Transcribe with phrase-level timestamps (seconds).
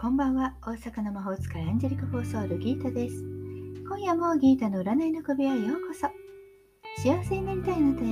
[0.00, 0.54] こんばんは。
[0.62, 3.22] 大阪の魔法使いアンジェリカ・フォーソールギータです。
[3.86, 6.08] 今夜もギータの占いの小部屋へようこそ。
[7.02, 8.02] 幸せになりたいので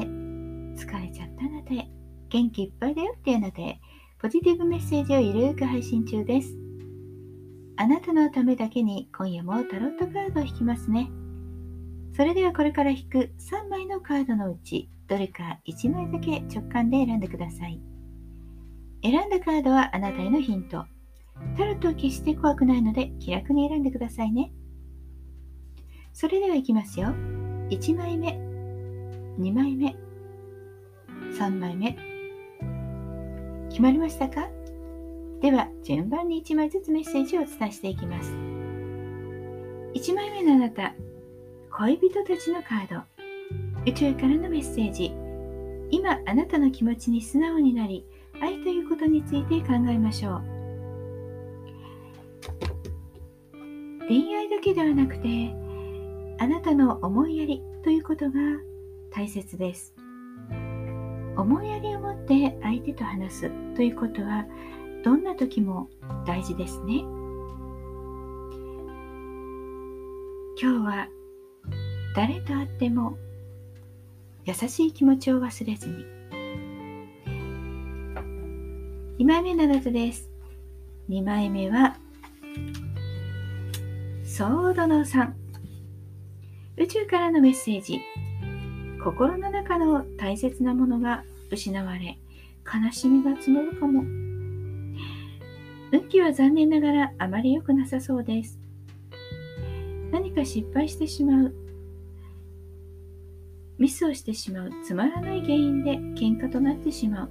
[0.76, 1.88] 疲れちゃったので
[2.28, 3.80] 元気いっぱいだよっていうので
[4.20, 6.58] ポジティブメッセージをゆるく配信中です。
[7.78, 11.08] あなたのためだけに今夜もタロットカードを引きますね。
[12.14, 17.80] それではこれから引く3枚のカードのうちどれか1枚だけ直感で選んでください。
[19.02, 20.84] 選んだカードはあなたへのヒント。
[21.56, 24.52] タロットは決して怖くないので気楽に選んでくださいね。
[26.12, 27.08] それではいきますよ。
[27.70, 28.30] 1枚目、
[29.38, 29.96] 2枚目、
[31.38, 31.96] 3枚目。
[33.70, 34.48] 決まりましたか？
[35.40, 38.32] では、順番に1枚ずつメッセージをお伝えしていきます。
[39.94, 40.94] 1枚目のあなた、
[41.70, 43.02] 恋人たちのカード、
[43.86, 45.12] 宇宙からのメッセージ。
[45.90, 48.04] 今、あなたの気持ちに素直になり、
[48.40, 50.57] 愛ということについて考えましょう。
[54.08, 55.54] 恋愛だけではなくて
[56.38, 58.32] あなたの思いやりということが
[59.10, 59.94] 大切です。
[61.36, 64.46] 思いやりを持って相手と話すということは
[65.04, 65.88] どんな時も
[66.26, 67.04] 大事ですね。
[70.60, 71.08] 今日は
[72.16, 73.18] 誰と会っても
[74.46, 76.06] 優しい気持ちを忘れずに。
[79.18, 80.30] 2枚目のあなたです。
[81.10, 81.98] 2枚目は
[84.38, 85.32] ソードの3
[86.76, 88.00] 宇宙からのメッセージ。
[89.02, 92.20] 心の中の大切なものが失われ
[92.64, 94.02] 悲しみが募るかも。
[95.90, 98.60] 運気は残念ながらあまり良くなさそうです。
[100.12, 101.54] 何か失敗してしまう。
[103.76, 104.70] ミスをしてしまう。
[104.84, 107.30] つまらない原因で喧嘩となってしまう。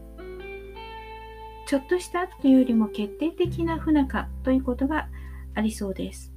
[1.68, 5.08] ちょっとしたというよりも決定的な不仲ということが
[5.54, 6.34] ありそうです。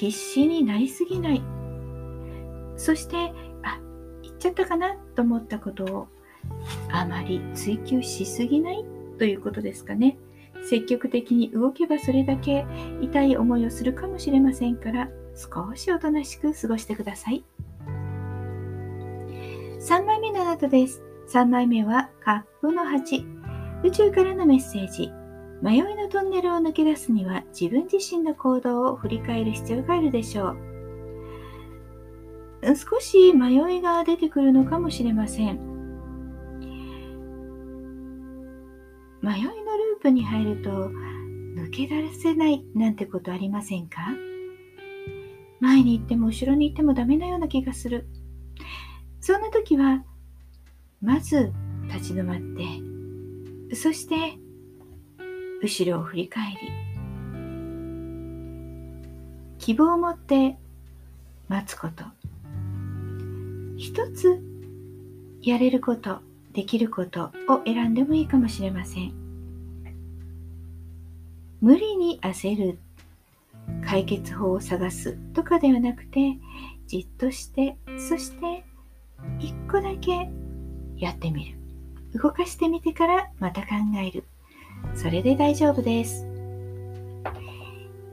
[0.00, 1.42] 必死になりすぎない。
[2.78, 3.16] そして
[3.62, 3.78] あ
[4.22, 6.08] 言っちゃったかなと思ったことを
[6.90, 8.82] あまり追求しすぎない？
[9.18, 10.16] ということですかね。
[10.64, 12.64] 積極的に動けばそれだけ
[13.02, 17.44] 痛い思いをするかもしれませんから少しおとなしく過ごしてください。
[19.80, 21.02] 3枚目のあなたです。
[21.28, 25.12] 3枚目はカップの8宇宙からのメッセージ。
[25.62, 30.56] 迷いのトンネルを抜け出すには自分自身の行動を振り返る必要があるでしょう。
[32.76, 35.58] 少し迷いが出てくるのかもしれません。
[39.22, 44.00] 迷いのループに入ると抜け出せないなんてことありませんか？
[45.60, 48.08] 前に行っても後ろに行ってもダメなような気がする。
[49.20, 50.04] そんな時は、
[51.02, 51.52] まず
[51.92, 52.38] 立ち止まっ
[53.68, 54.38] て、そして
[55.62, 56.56] 後ろを振り返り
[59.58, 60.56] 希望を持って
[61.48, 62.04] 待つこと。
[63.76, 64.40] 一つ
[65.42, 66.20] やれること
[66.52, 69.12] できることを選んでもいいかもしれません。
[71.60, 72.78] 無理に焦る
[73.84, 76.38] 解決法を探すとかではなくて
[76.86, 78.64] じっとしてそして
[79.38, 80.30] 一個だけ
[80.96, 81.58] やってみる。
[82.14, 83.68] 動かしてみてからまた考
[84.02, 84.24] える。
[84.94, 86.26] それで大丈夫です。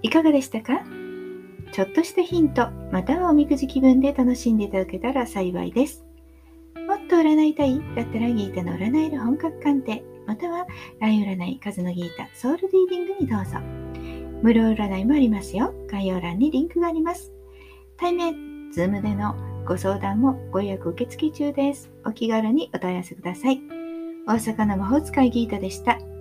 [0.01, 0.81] いかがでしたか？
[1.73, 6.05] ちょっとしたヒント、またはおみくじ気分で楽しんでいただけたら幸いです。
[6.87, 10.65] もっと占いたいだったらギータの占える本格鑑定、または
[11.01, 13.59] LINE 占い数のギータソウルリーディングにどうぞ。
[14.41, 15.73] 無料占いもありますよ。
[15.89, 17.33] 概要欄にリンクがあります。
[17.97, 19.35] 対面、ズームでの
[19.65, 21.91] ご相談もご予約受付中です。
[22.05, 23.61] お気軽にお問い合わせください。
[24.25, 25.99] 大阪の魔法使いギータでした。